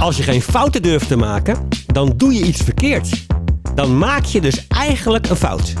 [0.00, 3.26] Als je geen fouten durft te maken, dan doe je iets verkeerd.
[3.74, 5.72] Dan maak je dus eigenlijk een fout.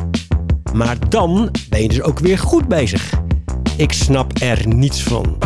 [0.74, 3.12] Maar dan ben je dus ook weer goed bezig.
[3.76, 5.36] Ik snap er niets van.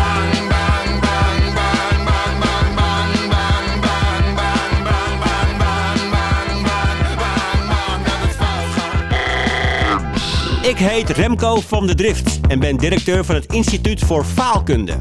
[10.63, 14.95] Ik heet Remco van de Drift en ben directeur van het Instituut voor Faalkunde.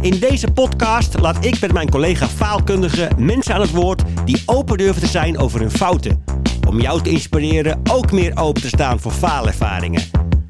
[0.00, 4.78] In deze podcast laat ik met mijn collega faalkundigen mensen aan het woord die open
[4.78, 6.24] durven te zijn over hun fouten.
[6.68, 10.02] Om jou te inspireren ook meer open te staan voor faalervaringen.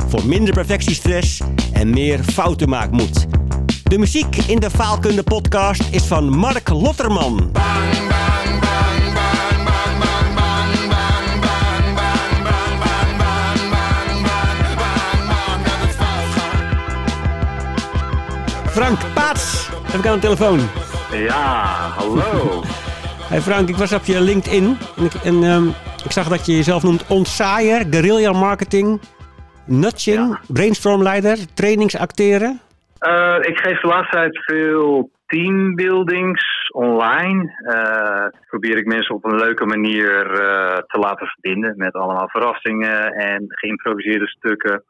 [0.08, 1.40] Voor minder perfectiestress
[1.72, 3.26] en meer foutenmaakmoed.
[3.82, 7.50] De muziek in de Faalkunde podcast is van Mark Lotterman.
[18.78, 20.58] Frank Paats heb ik aan de telefoon.
[21.12, 21.44] Ja,
[21.98, 22.62] hallo.
[23.32, 25.66] Hey Frank, ik was op je LinkedIn en, ik, en ehm,
[26.04, 29.00] ik zag dat je jezelf noemt ontsaaier, guerrilla marketing,
[29.66, 30.40] nudging, Ja.
[30.48, 32.60] brainstormleider, trainingsacteren.
[32.98, 37.40] Eh, ik geef de laatste tijd veel teambuildings online.
[37.74, 43.12] Eh, probeer ik mensen op een leuke manier eh, te laten verbinden met allemaal verrassingen
[43.12, 44.82] en geïmproviseerde stukken.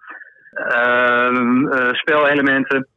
[0.53, 2.89] Ehm, eh, spelelementen.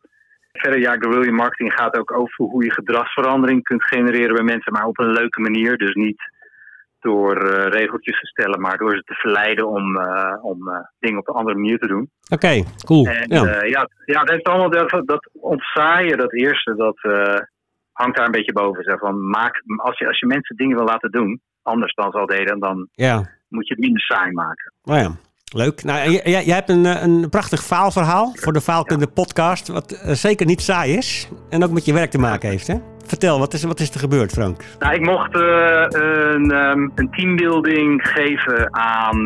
[0.61, 4.85] Verder, ja, guerrilla marketing gaat ook over hoe je gedragsverandering kunt genereren bij mensen, maar
[4.85, 5.77] op een leuke manier.
[5.77, 6.21] Dus niet
[6.99, 11.19] door eh, regeltjes te stellen, maar door ze te verleiden om, eh, om eh, dingen
[11.19, 12.09] op een andere manier te doen.
[12.29, 13.05] Oké, cool.
[13.05, 13.63] En Ja.
[13.63, 16.99] ja, ja, dat, heeft allemaal, dat, dat ontzaaien, dat eerste, dat
[17.91, 18.83] hangt daar een beetje boven.
[18.83, 22.17] Zeg, van, maak, als, je, als je mensen dingen wil laten doen, anders dan ze
[22.17, 24.73] al deden, dan ja, moet je het minder saai maken.
[24.83, 25.11] nou ja.
[25.53, 25.83] Leuk.
[25.83, 30.45] Nou, jij, hebt een, eh, een prachtig faalverhaal voor de Faalkunde podcast, wat eh, zeker
[30.45, 32.67] niet saai is en ook met je werk te maken heeft.
[32.67, 32.75] Hè?
[33.05, 34.63] Vertel, wat is, wat is er gebeurd, Frank?
[34.79, 39.17] Nou, ik mocht eh, een, ehm, een teambuilding geven aan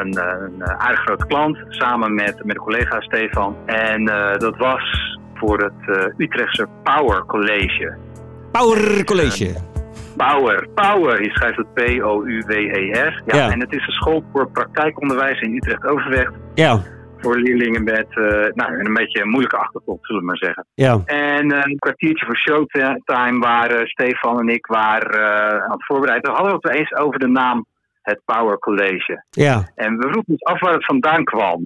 [0.00, 3.56] een, een aardig grote klant, samen met, met een collega Stefan.
[3.66, 4.04] En
[4.38, 7.96] dat was voor het Utrechtse Power College.
[8.52, 9.73] Power College.
[10.16, 11.22] Power, Power.
[11.22, 13.22] Je schrijft het P-O-U-W-E-R.
[13.26, 13.50] Ja, Ja.
[13.50, 16.32] En het is een school voor praktijkonderwijs in Utrecht-Overvecht.
[16.54, 16.80] Ja,
[17.18, 20.66] Voor leerlingen met eh, nou, een beetje een moeilijke achtergrond, zullen we maar zeggen.
[20.74, 25.84] ja, En eh, een kwartiertje voor showtime waren Stefan en ik waren, eh, aan het
[25.86, 26.30] voorbereiden.
[26.30, 27.66] We hadden het eens over de naam
[28.02, 29.24] het Power College.
[29.30, 29.62] ja.
[29.74, 31.62] En we vroegen ons af waar het vandaan kwam.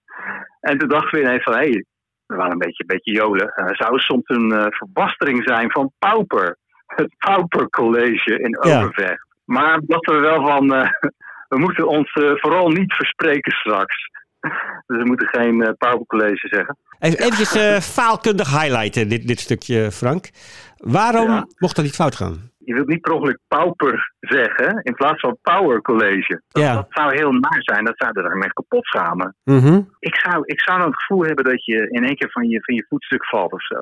[0.60, 1.84] en toen dachten we ineens van, hé, hey,
[2.26, 3.48] we waren een beetje, een beetje jolen.
[3.48, 6.56] Eh, zou het soms een eh, verbastering zijn van Pauper?
[6.96, 8.78] Het Pauper College in Ja.
[8.82, 9.26] Overvecht.
[9.44, 10.88] Maar dachten we wel van, eh,
[11.52, 14.08] we moeten ons eh, vooral niet verspreken straks.
[14.86, 16.76] dus we moeten geen eh Pauper College zeggen.
[16.98, 20.30] Even eventjes eh, faalkundig highlighten, dit, dit stukje, Frank.
[20.76, 21.46] Waarom Ja.
[21.58, 22.52] mocht dat niet fout gaan?
[22.58, 26.42] Je wilt niet per ongeluk pauper zeggen in plaats van power college.
[26.48, 26.74] Dat, Ja.
[26.74, 27.84] dat zou heel naar zijn.
[27.84, 29.36] Dat zou er echt kapot schamen.
[29.44, 29.80] Mhm.
[29.98, 32.74] Ik zou, ik zou het gevoel hebben dat je in één keer van je, van
[32.74, 33.76] je voetstuk valt of zo.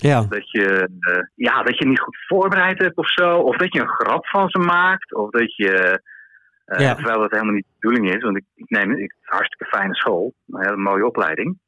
[0.00, 3.36] Ja, Dat je, eh, ja, dat je niet goed voorbereid hebt of zo.
[3.38, 5.14] Of dat je een grap van ze maakt.
[5.14, 6.00] Of dat je,
[6.78, 6.94] Ja.
[6.94, 8.22] terwijl dat helemaal niet de bedoeling is.
[8.22, 10.34] Want ik, ik neem ik, een hartstikke fijne school.
[10.48, 11.58] Een hele mooie opleiding.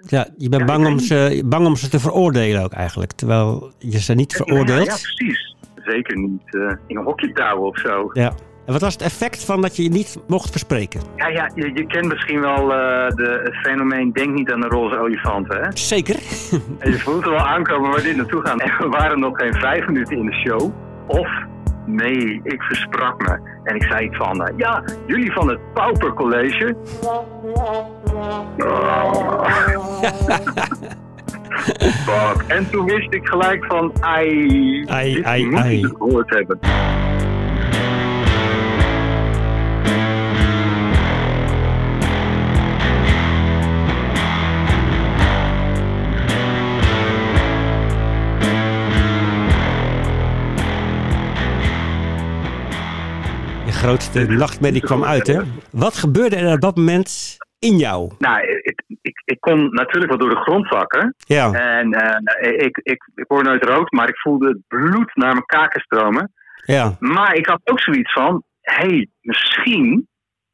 [0.00, 3.12] ja je bent Ja, bang, om ze, bang om ze te veroordelen ook eigenlijk.
[3.12, 4.86] Terwijl je ze niet veroordeelt.
[4.86, 5.56] Ja, ja, precies.
[5.84, 8.10] Zeker niet eh, in een hokje touwen of zo.
[8.12, 8.32] Ja.
[8.66, 11.00] En wat was het effect van dat je je niet mocht verspreken?
[11.16, 14.66] Ja, ja je, je kent misschien wel eh, de, het fenomeen denk niet aan de
[14.66, 15.60] roze olifant, hè?
[15.74, 16.16] Zeker.
[16.78, 18.60] En je voelt er wel aankomen waar dit naartoe gaat.
[18.60, 20.72] En we waren nog geen vijf minuten in de show.
[21.06, 21.28] Of,
[21.86, 23.38] nee, ik versprak me.
[23.64, 26.76] En ik zei iets van, eh, ja, jullie van het Pauper College.
[32.46, 35.78] En toen wist ik gelijk van, ai, Ai, dit ai, moet ai.
[35.78, 36.58] ik gehoord hebben.
[53.84, 55.40] Grootste nachtmerrie kwam uit, hè?
[55.70, 58.12] Wat gebeurde er op dat moment in jou?
[58.18, 61.14] Nou, ik, ik, ik kon natuurlijk wel door de grond zakken.
[61.18, 65.32] Ja, En eh, ik, ik, ik word nooit rood, maar ik voelde het bloed naar
[65.32, 66.32] mijn kaken stromen.
[66.64, 70.08] ja, Maar ik had ook zoiets van: hé, hey, misschien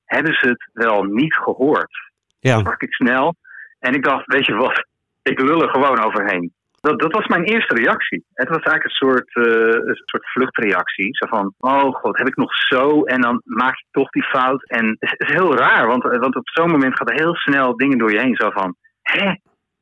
[0.05, 2.11] hebben ze het wel niet gehoord.
[2.39, 3.35] ja, Sprak ik snel.
[3.79, 4.87] En ik dacht: weet je wat,
[5.23, 6.53] ik lul er gewoon overheen.
[6.81, 8.25] Dat, dat was mijn eerste reactie.
[8.35, 11.09] Het was eigenlijk een soort, eh, een soort vluchtreactie.
[11.17, 13.03] Zo van, oh god, heb ik nog zo?
[13.03, 14.63] En dan maak je toch die fout.
[14.69, 17.77] En het is heel raar, want, eh, want op zo'n moment gaat er heel snel
[17.77, 18.37] dingen door je heen.
[18.37, 19.35] Zo van, hè?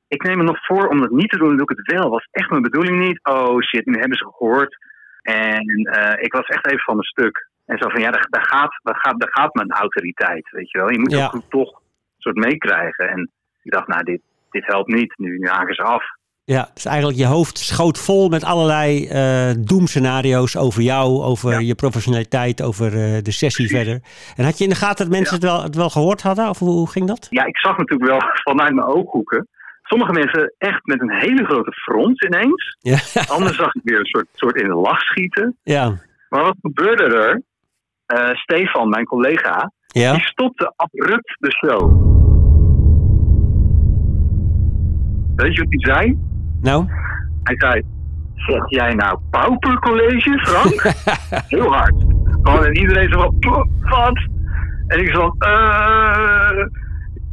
[0.08, 2.10] Ik neem me nog voor om dat niet te doen, dan doe ik het wel.
[2.10, 3.20] Was echt mijn bedoeling niet.
[3.22, 4.76] Oh shit, nu hebben ze gehoord.
[5.22, 7.48] En eh, ik was echt even van mijn stuk.
[7.66, 10.78] En zo van, ja, daar, daar, gaat, daar, gaat, daar gaat mijn autoriteit, weet je
[10.78, 10.90] wel.
[10.90, 11.24] Je moet Ja.
[11.34, 13.08] ook toch een soort meekrijgen.
[13.08, 13.30] En
[13.62, 14.20] ik dacht, nou, dit,
[14.50, 15.18] dit helpt niet.
[15.18, 16.04] Nu, nu haken ze af.
[16.54, 21.58] Ja, dus eigenlijk je hoofd schoot vol met allerlei eh doemscenario's over jou, over Ja.
[21.58, 24.00] je professionaliteit, over eh, de sessie verder.
[24.36, 26.48] En had je in de gaten dat mensen het, wel, het wel gehoord hadden?
[26.48, 27.26] Of hoe, hoe ging dat?
[27.30, 28.20] Ja, ik zag natuurlijk wel
[28.54, 29.48] vanuit mijn ooghoeken.
[29.82, 32.76] Sommige mensen echt met een hele grote front ineens.
[32.78, 32.98] Ja.
[33.34, 35.56] Anderen zag ik weer een soort, soort in de lach schieten.
[35.62, 35.98] Ja.
[36.28, 37.42] Maar wat gebeurde er?
[38.06, 40.12] Eh, Stefan, mijn collega, Ja?
[40.12, 42.06] die stopte abrupt de show.
[45.36, 46.18] Weet je wat hij zei?
[46.62, 46.84] Nou?
[47.42, 47.82] Hij zei,
[48.34, 50.94] zeg jij nou paupercollege, Frank?
[51.48, 51.94] Heel hard.
[52.42, 54.28] Gewoon en iedereen zo van, "Pff, wat?
[54.86, 56.66] En ik zo van, eh.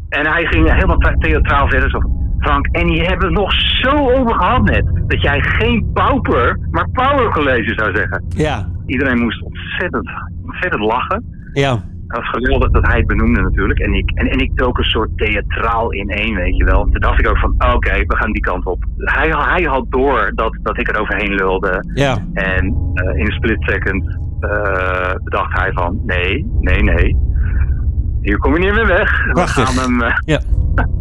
[0.09, 1.99] En hij ging helemaal the- theatraal verder zo
[2.39, 4.85] Frank, en die hebben het nog zo over gehad net.
[5.07, 8.23] Dat jij geen pauper, maar powercollege zou zeggen.
[8.29, 8.69] Ja.
[8.85, 10.09] Iedereen moest ontzettend,
[10.45, 11.49] ontzettend lachen.
[11.53, 11.79] Ja.
[12.07, 13.79] Het was geweldig dat hij het benoemde natuurlijk.
[13.79, 16.81] En ik, en, en ik dook een soort theatraal in één, weet je wel.
[16.83, 18.83] Toen dacht ik ook van, oké, we gaan die kant op.
[18.97, 21.85] Hij, hij had door dat, dat ik er overheen lulde.
[21.93, 22.17] Ja.
[22.33, 27.17] En eh, in een split second eh, bedacht hij van, nee, nee, nee.
[28.21, 29.25] Hier kom je niet meer weg.
[29.25, 29.69] We Prachtig.
[29.69, 30.01] gaan hem...
[30.01, 30.39] eh, Ja.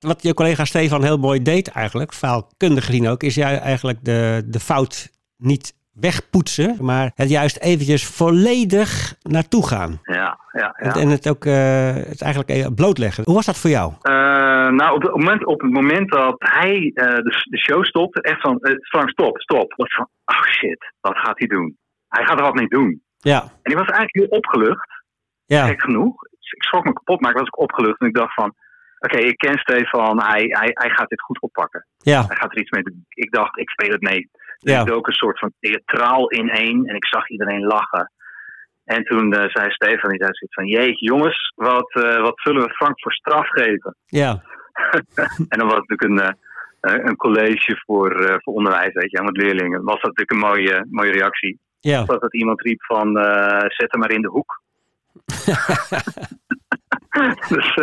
[0.00, 4.42] Wat je collega Stefan heel mooi deed eigenlijk, faalkundig gezien ook, is jij eigenlijk de,
[4.46, 10.00] de fout niet wegpoetsen, maar het juist eventjes volledig naartoe gaan.
[10.02, 10.94] ja, ja, En- ja.
[11.00, 13.24] En het ook eh, het eigenlijk blootleggen.
[13.24, 13.92] Hoe was dat voor jou?
[14.02, 14.12] Eh,
[14.68, 18.40] nou, op het moment, op het moment dat hij eh, de, de show stopte, echt
[18.40, 19.72] van, eh, Frank, stop, stop.
[19.76, 21.76] Was van, oh shit, wat gaat hij doen?
[22.08, 23.02] Hij gaat er wat mee doen.
[23.18, 24.88] Ja, En ik was eigenlijk heel opgelucht,
[25.44, 26.22] ja, gek genoeg.
[26.56, 28.00] Ik schrok me kapot, maar ik was ook opgelucht.
[28.00, 28.54] En ik dacht van,
[28.98, 31.86] oké, ik ken Stefan, hij, hij, hij gaat dit goed oppakken.
[31.98, 33.04] ja, Hij gaat er iets mee doen.
[33.08, 34.30] Ik dacht, ik speel het mee.
[34.70, 34.80] Ja.
[34.80, 38.12] ik dook een soort van theatraal in één en ik zag iedereen lachen.
[38.84, 42.62] En toen eh, zei Stefan, die zei zoiets van, jeetje jongens, wat, eh, wat zullen
[42.62, 43.96] we Frank voor straf geven?
[44.06, 44.42] ja,
[45.52, 46.36] En dan was het natuurlijk een,
[46.80, 49.82] eh, een college voor, voor onderwijs, weet je, aan met leerlingen.
[49.84, 51.58] Was dat natuurlijk een mooie, mooie reactie.
[51.80, 52.04] ja.
[52.04, 53.16] Was dat iemand riep van,
[53.66, 54.60] zet hem maar in de hoek.
[57.54, 57.74] dus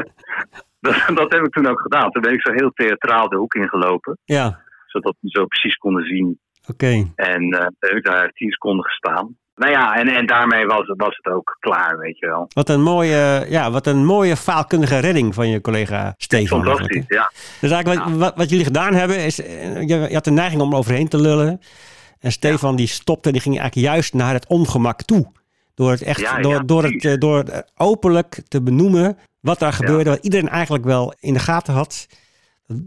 [0.79, 2.11] dat, dat heb ik toen ook gedaan.
[2.11, 4.17] Toen ben ik zo heel theatraal de hoek ingelopen.
[4.25, 4.67] ja.
[4.85, 6.39] Zodat we zo precies konden zien.
[6.71, 7.11] Oké.
[7.15, 9.37] En toen heb ik daar tien seconden gestaan.
[9.59, 12.45] Nou ja, en, en daarmee was het, was het ook klaar, weet je wel.
[12.53, 16.63] Wat een mooie, ja, wat een mooie faalkundige redding van je collega Stefan.
[16.63, 17.31] Fantastisch, ja.
[17.61, 20.61] Dus eigenlijk wat, wat, wat jullie gedaan hebben, is eh, je, je had de neiging
[20.61, 21.61] om overheen te lullen.
[22.19, 25.31] En Stefan die stopte en die ging eigenlijk juist naar het ongemak toe.
[25.75, 27.43] Door het echt, Ja, door, door, het, eh, door
[27.77, 32.07] openlijk te benoemen wat daar gebeurde, wat iedereen eigenlijk wel in de gaten had.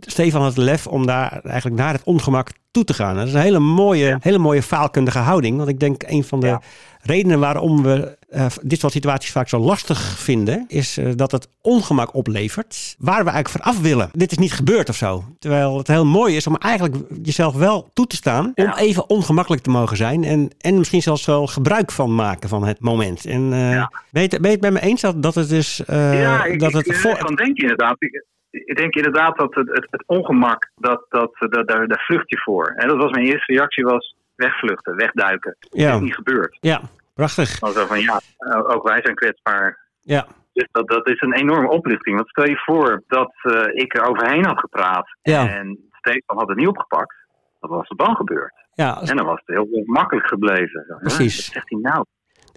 [0.00, 3.16] Stefan had het lef om daar eigenlijk naar het ongemak toe te gaan.
[3.16, 5.56] Dat is een hele mooie, hele mooie faalkundige houding.
[5.56, 6.60] Want ik denk een van de Ja.
[7.00, 11.48] redenen waarom we eh, dit soort situaties vaak zo lastig vinden, is eh, dat het
[11.60, 14.08] ongemak oplevert waar we eigenlijk van af willen.
[14.12, 15.24] Dit is niet gebeurd of zo.
[15.38, 19.62] Terwijl het heel mooi is om eigenlijk jezelf wel toe te staan om even ongemakkelijk
[19.62, 23.24] te mogen zijn en, en misschien zelfs wel gebruik van maken van het moment.
[23.26, 23.92] En Ja.
[24.10, 26.44] ben, je, het- ben je het met me eens dat, dat het dus eh, ja,
[26.44, 27.96] ik, dat ik, het ik voor, van denk inderdaad.
[27.98, 32.30] Ik, ik denk inderdaad dat het, het, het ongemak, dat, dat, dat, daar, daar vlucht
[32.30, 32.66] je voor.
[32.76, 35.56] En dat was mijn eerste reactie, was wegvluchten, wegduiken.
[35.60, 36.56] Dat is niet gebeurd.
[36.60, 36.80] ja,
[37.14, 37.58] prachtig.
[37.58, 38.20] Dan zo van, ja,
[38.66, 39.78] ook wij zijn kwetsbaar.
[40.00, 42.16] Ja, Dus dat, dat is een enorme oplichting.
[42.16, 45.48] Want stel je voor dat eh, ik er overheen had gepraat Ja.
[45.48, 47.14] en Stefan had het niet opgepakt.
[47.60, 48.52] Wat was er dan gebeurd?
[48.74, 49.00] ja.
[49.00, 50.96] En dan was het heel makkelijk gebleven.
[51.00, 51.36] Precies.
[51.36, 52.04] Wat zegt hij nou?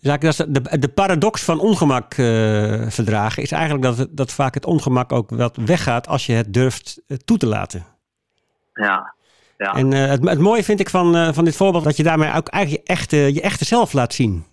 [0.05, 2.17] Dus eigenlijk dat is de, de paradox van ongemak eh,
[2.87, 7.01] verdragen is eigenlijk dat, dat vaak het ongemak ook wat weggaat als je het durft
[7.07, 7.85] eh, toe te laten.
[8.73, 9.13] Ja,
[9.57, 9.73] ja.
[9.73, 12.47] En eh, het, het mooie vind ik van, van dit voorbeeld dat je daarmee ook
[12.47, 14.45] eigenlijk je echte, je echte zelf laat zien.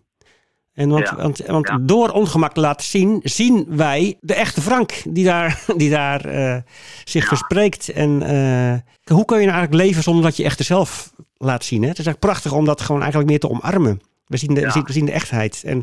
[0.74, 1.16] En want, Ja.
[1.16, 1.78] want, want Ja.
[1.80, 6.22] door ongemak te laten zien, zien wij de echte Frank die daar, die daar
[7.04, 7.88] zich verspreekt.
[7.88, 8.10] En
[9.04, 11.82] hoe kun je nou eigenlijk leven zonder dat je echte zelf laat zien?
[11.82, 11.88] Hè?
[11.88, 14.00] Het is eigenlijk prachtig om dat gewoon eigenlijk meer te omarmen.
[14.32, 14.66] We zien de, Ja.
[14.66, 15.62] we zien, we zien de echtheid.
[15.66, 15.82] En,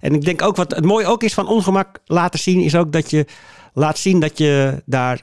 [0.00, 2.92] en ik denk ook wat het mooie ook is van ongemak laten zien, is ook
[2.92, 3.26] dat je
[3.72, 5.20] laat zien dat je daar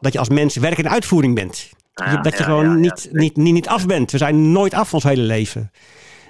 [0.00, 1.70] dat je als mens werk in uitvoering bent.
[1.94, 4.10] Dat je- Ja, dat je ja, gewoon niet, niet, niet, niet af bent.
[4.10, 5.70] We zijn nooit af ons hele leven.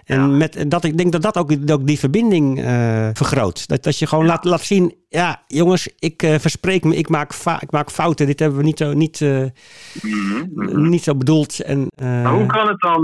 [0.05, 3.69] En met, dat, ik denk dat dat ook, ook die verbinding eh, vergroot.
[3.69, 7.33] Dat, dat je gewoon laat, laat zien, ja jongens, ik eh, verspreek me, ik maak,
[7.61, 8.27] ik maak fouten.
[8.27, 9.45] Dit hebben we niet zo, niet, eh,
[10.03, 10.89] Mhm, mhm.
[10.89, 11.61] niet zo bedoeld.
[11.61, 13.03] En, Maar hoe kan het dan,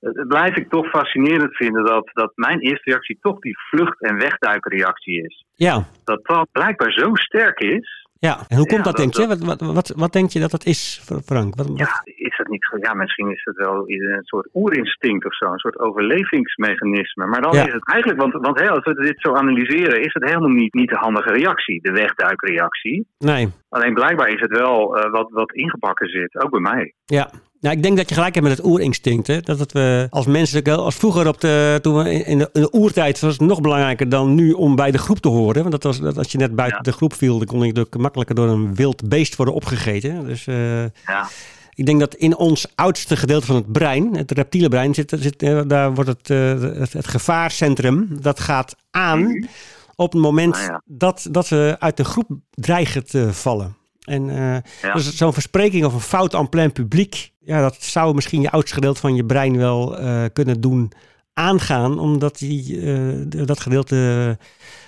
[0.00, 4.18] dat blijf ik toch fascinerend vinden, dat, dat mijn eerste reactie toch die vlucht- en
[4.18, 5.44] wegduikenreactie is.
[5.54, 9.14] ja, Dat dat blijkbaar zo sterk is, Ja, en hoe komt Ja, dat, dat- denk
[9.14, 9.26] je?
[9.26, 11.54] dat- Wat, wat, wat, wat denk je dat dat is, Frank?
[11.56, 15.34] Wat, wat- Ja, is dat niet, ja, misschien is het wel een soort oerinstinct of
[15.36, 17.26] zo, een soort overlevingsmechanisme.
[17.26, 17.66] Maar dan Ja.
[17.66, 20.88] is het eigenlijk, want, want als we dit zo analyseren, is het helemaal niet, niet
[20.88, 23.06] de handige reactie, de wegduikreactie.
[23.18, 26.94] Nee, Alleen blijkbaar is het wel eh, wat, wat ingebakken zit, ook bij mij.
[27.04, 27.30] ja.
[27.60, 29.26] Nou, ik denk dat je gelijk hebt met het oerinstinct.
[29.26, 29.40] Hè?
[29.40, 32.72] Dat het we als mensen, als vroeger op de, toen we in de, in de
[32.74, 35.60] oertijd was het nog belangrijker dan nu om bij de groep te horen.
[35.60, 36.90] Want dat was, dat als je net buiten Ja.
[36.90, 40.26] de groep viel, dan kon je natuurlijk makkelijker door een wild beest worden opgegeten.
[40.26, 41.28] Dus eh, Ja,
[41.74, 45.42] ik denk dat in ons oudste gedeelte van het brein, het reptiele brein, zit, zit,
[45.42, 49.48] eh, daar wordt het, eh, het, het gevaarcentrum, dat gaat aan
[49.96, 50.82] op het moment ja.
[50.84, 53.76] dat, dat we uit de groep dreigen te vallen.
[54.00, 54.92] En eh, Ja.
[54.92, 58.74] dus zo'n verspreking of een fout en plein publiek, ja, dat zou misschien je oudste
[58.74, 60.92] gedeelte van je brein wel eh, kunnen doen
[61.34, 63.98] aangaan, omdat die, eh, dat gedeelte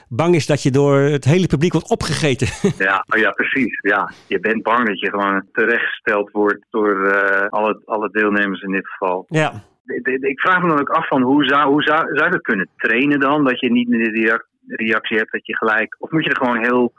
[0.09, 2.49] bang is dat je door het hele publiek wordt opgegeten.
[2.89, 3.79] ja, oh ja, precies.
[3.81, 4.11] Ja.
[4.27, 8.89] Je bent bang dat je gewoon terechtgesteld wordt door eh, alle, alle deelnemers in dit
[8.89, 9.27] geval.
[9.29, 9.53] ja.
[10.21, 12.69] Ik- vraag me dan ook af van hoe zou, hoe zou, zou je dat kunnen
[12.77, 13.45] trainen dan?
[13.45, 15.97] Dat je niet meer de reac- reactie hebt dat je gelijk.
[15.99, 16.93] Of moet je er gewoon heel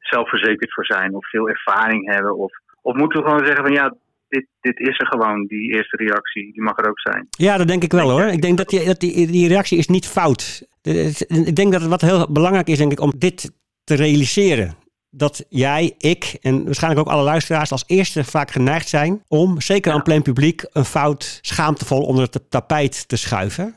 [0.00, 2.36] zelfverzekerd voor zijn of veel ervaring hebben?
[2.36, 3.94] Of, of moeten we gewoon zeggen van ja,
[4.28, 7.26] dit, dit is er gewoon, die eerste reactie, die mag er ook zijn.
[7.30, 8.26] Ja, dat denk ik wel hoor.
[8.26, 10.66] Ik denk dat, die, dat die, die reactie is niet fout.
[10.82, 13.52] Ik denk dat het wat heel belangrijk is denk ik, om dit
[13.84, 14.74] te realiseren.
[15.10, 19.92] Dat jij, ik en waarschijnlijk ook alle luisteraars als eerste vaak geneigd zijn om, zeker
[19.92, 23.74] aan plein publiek, een fout schaamtevol onder het tapijt te schuiven.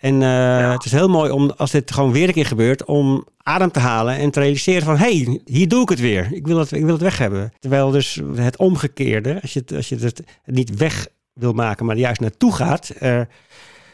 [0.00, 3.26] En eh, het is heel mooi om, als dit gewoon weer een keer gebeurt, om
[3.42, 6.28] adem te halen en te realiseren van, hé, hey, hier doe ik het weer.
[6.32, 7.52] Ik wil het, ik wil het weg hebben.
[7.58, 11.96] Terwijl dus het omgekeerde, als je het, als je het niet weg wil maken, maar
[11.96, 12.92] juist naartoe gaat,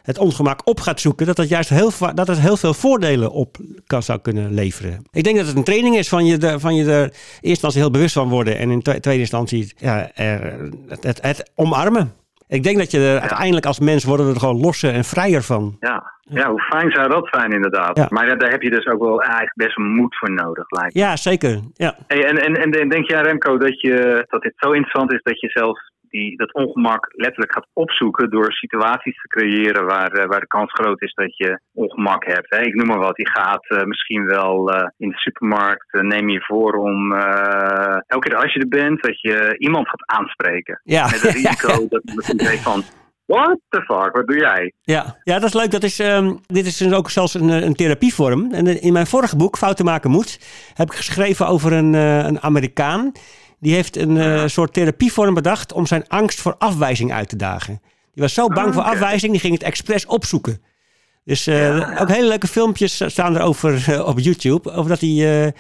[0.07, 3.57] het ongemak op gaat zoeken, dat het juist heel, dat het heel veel voordelen op
[3.87, 5.03] kan, zou kunnen leveren.
[5.11, 7.39] Ik denk dat het een training is van je, de, van je er in eerste
[7.41, 11.51] instantie heel bewust van worden en in twe- tweede instantie ja, er, het, het, het
[11.55, 12.13] omarmen.
[12.49, 15.77] Ik denk dat je er uiteindelijk als mens worden er gewoon losser en vrijer van.
[15.81, 17.97] Ja, ja hoe fijn zou dat zijn inderdaad.
[17.97, 18.07] Ja.
[18.11, 21.01] Maar daar, heb je dus ook wel eigenlijk best moed voor nodig, lijkt me.
[21.01, 21.61] Ja, zeker.
[21.75, 21.97] Ja.
[22.07, 25.41] Hey, en, en, en denk jij Remco dat, je, dat dit zo interessant is dat
[25.41, 25.79] je zelf
[26.17, 30.73] die, dat ongemak letterlijk gaat opzoeken door situaties te creëren waar, eh, waar de kans
[30.73, 32.51] groot is dat je ongemak hebt.
[32.51, 32.61] Hè?
[32.61, 36.41] Ik noem maar wat, je gaat eh, misschien wel eh, in de supermarkt, neem je
[36.41, 37.13] voor om
[38.07, 40.81] elke keer als je er bent, dat je iemand gaat aanspreken.
[40.83, 41.05] Ja.
[41.05, 42.83] Met het risico dat iemand denkt van,
[43.27, 44.73] what the fuck, wat doe jij?
[44.83, 45.71] Ja, ja, dat is leuk.
[45.71, 48.53] Dat is, ehm, dit is dus ook zelfs een, een therapievorm.
[48.53, 50.41] En in mijn vorige boek, Fouten maken moet,
[50.75, 53.13] heb ik geschreven over een, een Amerikaan.
[53.67, 57.81] Die heeft een eh, soort therapievorm bedacht om zijn angst voor afwijzing uit te dagen.
[58.13, 58.91] Die was zo bang Ah, voor oké.
[58.93, 60.63] afwijzing, die ging het expres opzoeken.
[61.25, 64.73] Dus eh, ook hele leuke filmpjes staan erover eh, op YouTube.
[64.73, 65.55] Over dat hij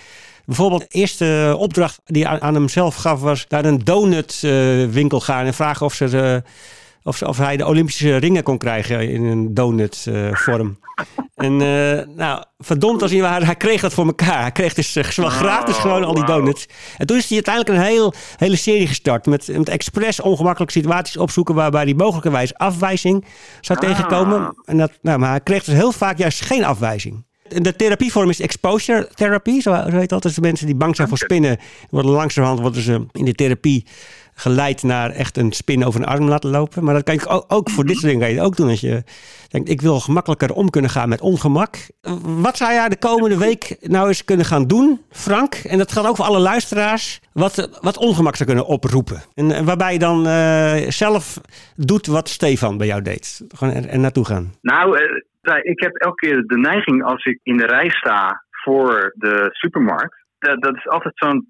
[0.44, 5.54] bijvoorbeeld de eerste opdracht die aan, aan hemzelf gaf was naar een donutwinkel gaan en
[5.54, 6.42] vragen of ze...
[7.06, 10.78] eh, of, of hij de Olympische ringen kon krijgen in een donut-vorm.
[11.34, 14.40] en eh, nou, verdomd als hij waar, hij kreeg dat voor elkaar.
[14.40, 16.66] Hij kreeg dus eh, wel gratis Oh, gewoon al die donuts.
[16.96, 19.26] En toen is hij uiteindelijk een heel, hele serie gestart.
[19.26, 23.25] Met, met expres ongemakkelijke situaties opzoeken waarbij hij mogelijkerwijs afwijzing
[23.60, 23.88] zou Ah.
[23.88, 24.54] tegenkomen.
[24.64, 27.25] En dat, nou, maar hij kreeg dus heel vaak juist geen afwijzing.
[27.48, 30.22] De therapievorm is exposure therapy, zo, zo heet dat.
[30.22, 31.58] Dus de mensen die bang zijn voor spinnen,
[31.90, 33.86] worden langzamerhand worden ze in de therapie
[34.38, 36.84] geleid naar echt een spin over een arm laten lopen.
[36.84, 38.68] Maar dat kan je ook, voor dit soort dingen kan je ook doen.
[38.68, 39.02] Als je
[39.48, 41.76] denkt, ik wil gemakkelijker om kunnen gaan met ongemak.
[42.22, 45.54] Wat zou jij de komende week nou eens kunnen gaan doen, Frank?
[45.54, 47.20] En dat geldt ook voor alle luisteraars.
[47.32, 49.22] Wat, wat ongemak zou kunnen oproepen.
[49.34, 51.40] En, eh, waarbij je dan eh, zelf
[51.76, 53.44] doet wat Stefan bij jou deed.
[53.48, 54.52] Gewoon er, naartoe gaan.
[54.60, 59.12] Nou, eh, ik heb elke keer de neiging als ik in de rij sta voor
[59.14, 60.24] de supermarkt.
[60.38, 61.46] Dat, dat is altijd zo'n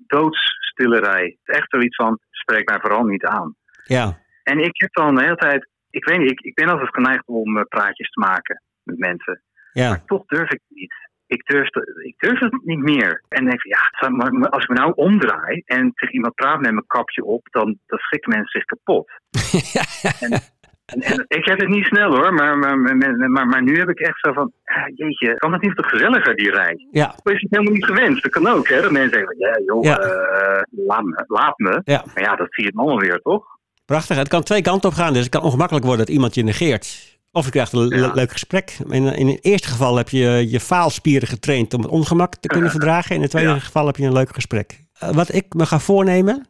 [0.77, 1.25] doodsstille rij.
[1.25, 3.55] Het is echt zoiets van, spreek mij vooral niet aan.
[3.85, 6.95] Ja, En ik heb dan de hele tijd, ik weet niet, ik, ik ben altijd
[6.95, 9.43] geneigd om eh, praatjes te maken met mensen.
[9.73, 9.89] ja.
[9.89, 10.95] Maar toch durf ik niet.
[11.27, 11.69] Ik durf,
[12.05, 13.23] ik durf het niet meer.
[13.29, 16.61] En denk ik, ja, maar maar als ik me nou omdraai en tegen iemand praat
[16.61, 19.11] met mijn kapje op, dan, dan schrikken mensen zich kapot.
[20.25, 20.41] En,
[20.87, 24.19] en ik heb het niet snel hoor, maar, maar, maar, maar, nu heb ik echt
[24.21, 24.53] zo van,
[24.95, 26.87] jeetje, kan het niet wat gezelliger die rij?
[26.91, 28.23] ja, Of is het helemaal niet gewenst?
[28.23, 28.83] Dat kan ook, hè?
[28.83, 29.99] Dat mensen zeggen, van, ja joh, Ja.
[29.99, 31.81] eh, laat me, laat me.
[31.85, 32.05] ja.
[32.15, 33.45] Maar ja, dat zie je allemaal weer, toch?
[33.85, 34.17] Prachtig.
[34.17, 35.13] Het kan twee kanten op gaan.
[35.13, 37.15] Dus het kan ongemakkelijk worden dat iemand je negeert.
[37.33, 38.13] Of je krijgt een Ja.
[38.15, 38.77] leuk gesprek.
[38.89, 42.71] In, in het eerste geval heb je je faalspieren getraind om het ongemak te kunnen
[42.77, 43.15] verdragen.
[43.17, 43.59] In het tweede Ja.
[43.59, 44.81] geval heb je een leuk gesprek.
[44.99, 46.47] Eh, wat ik me ga voornemen,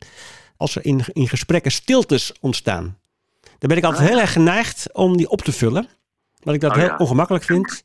[0.56, 2.98] als er in, in gesprekken stiltes ontstaan,
[3.58, 5.88] dan ben ik altijd heel erg geneigd om die op te vullen.
[6.38, 6.96] Omdat ik dat Oh, heel ja.
[6.96, 7.82] ongemakkelijk vind.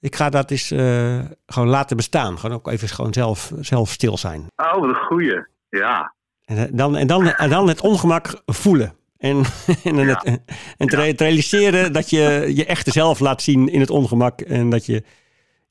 [0.00, 2.38] Ik ga dat eens eh, gewoon laten bestaan.
[2.38, 4.46] Gewoon ook even gewoon zelf, zelf stil zijn.
[4.56, 5.44] Oh, wat een goeie.
[5.68, 6.14] Ja.
[6.44, 8.94] En, eh, dan, en, dan, en dan het ongemak voelen.
[9.18, 9.44] En,
[9.84, 10.20] en, Ja.
[10.24, 10.40] het,
[10.76, 14.40] en te realiseren dat je je echte zelf laat zien in het ongemak.
[14.40, 15.02] En dat je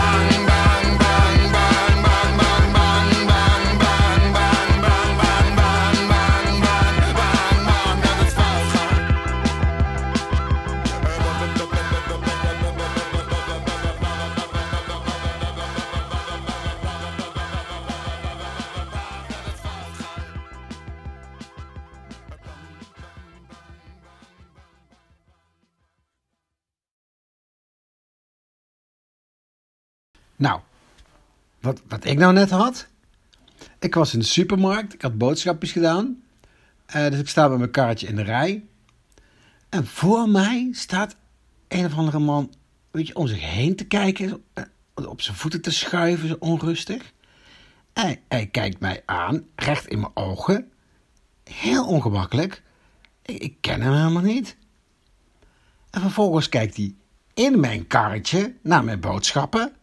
[30.36, 30.60] Nou,
[31.60, 32.86] wat, wat ik nou net had.
[33.78, 36.22] Ik was in de supermarkt, ik had boodschapjes gedaan.
[36.86, 38.64] Eh, dus ik sta met mijn karretje in de rij.
[39.68, 41.16] En voor mij staat
[41.68, 42.52] een of andere man,
[42.90, 44.44] weet je, om zich heen te kijken.
[44.52, 47.12] eh, Op zijn voeten te schuiven, zo onrustig.
[47.92, 50.70] Hij, hij kijkt mij aan, recht in mijn ogen.
[51.44, 52.62] Heel ongemakkelijk.
[53.22, 54.56] Ik, ik ken hem helemaal niet.
[55.90, 56.94] En vervolgens kijkt hij
[57.34, 59.75] in mijn karretje naar mijn boodschappen.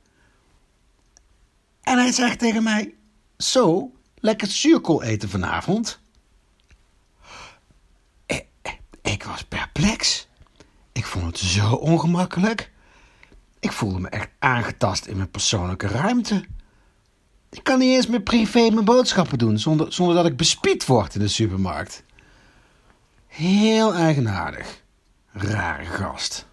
[1.83, 2.93] En hij zegt tegen mij:
[3.37, 5.99] Zo, lekker zuurkool eten vanavond.
[8.25, 8.45] Ik,
[9.01, 10.27] ik was perplex.
[10.91, 12.71] Ik vond het zo ongemakkelijk.
[13.59, 16.45] Ik voelde me echt aangetast in mijn persoonlijke ruimte.
[17.49, 21.15] Ik kan niet eens meer privé mijn boodschappen doen zonder, zonder dat ik bespied word
[21.15, 22.03] in de supermarkt.
[23.27, 24.81] Heel eigenaardig.
[25.31, 26.45] Rare gast.